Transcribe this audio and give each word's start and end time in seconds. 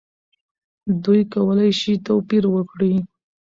دوی 1.03 1.21
کولی 1.33 1.71
شي 1.79 1.93
توپیر 2.05 2.43
وکړي. 2.53 2.93